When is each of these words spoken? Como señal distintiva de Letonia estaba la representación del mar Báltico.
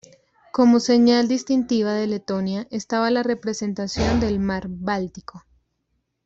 Como 0.51 0.79
señal 0.79 1.27
distintiva 1.27 1.93
de 1.93 2.07
Letonia 2.07 2.65
estaba 2.71 3.11
la 3.11 3.21
representación 3.21 4.19
del 4.19 4.39
mar 4.39 4.65
Báltico. 4.67 5.43